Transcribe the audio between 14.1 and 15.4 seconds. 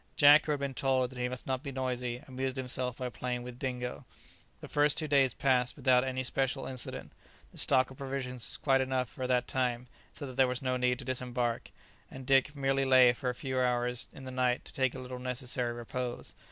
in the night to take a little